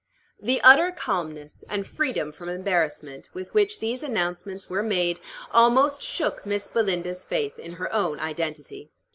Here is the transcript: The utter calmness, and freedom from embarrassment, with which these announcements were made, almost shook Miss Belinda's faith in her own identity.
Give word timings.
The 0.41 0.59
utter 0.61 0.89
calmness, 0.91 1.63
and 1.69 1.85
freedom 1.85 2.31
from 2.31 2.49
embarrassment, 2.49 3.29
with 3.35 3.53
which 3.53 3.79
these 3.79 4.01
announcements 4.01 4.67
were 4.67 4.81
made, 4.81 5.19
almost 5.51 6.01
shook 6.01 6.43
Miss 6.43 6.67
Belinda's 6.67 7.23
faith 7.23 7.59
in 7.59 7.73
her 7.73 7.93
own 7.93 8.19
identity. 8.19 8.89